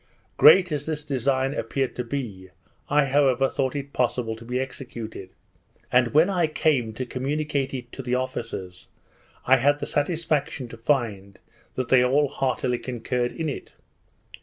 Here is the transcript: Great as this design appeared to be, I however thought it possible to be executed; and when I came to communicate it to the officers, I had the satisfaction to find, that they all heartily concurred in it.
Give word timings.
Great 0.35 0.71
as 0.71 0.87
this 0.87 1.05
design 1.05 1.53
appeared 1.53 1.95
to 1.95 2.03
be, 2.03 2.49
I 2.89 3.05
however 3.05 3.47
thought 3.47 3.75
it 3.75 3.93
possible 3.93 4.35
to 4.35 4.43
be 4.43 4.59
executed; 4.59 5.29
and 5.91 6.07
when 6.07 6.27
I 6.27 6.47
came 6.47 6.91
to 6.93 7.05
communicate 7.05 7.71
it 7.71 7.91
to 7.91 8.01
the 8.01 8.15
officers, 8.15 8.87
I 9.45 9.57
had 9.57 9.77
the 9.77 9.85
satisfaction 9.85 10.67
to 10.69 10.77
find, 10.77 11.37
that 11.75 11.89
they 11.89 12.03
all 12.03 12.27
heartily 12.29 12.79
concurred 12.79 13.31
in 13.33 13.47
it. 13.47 13.73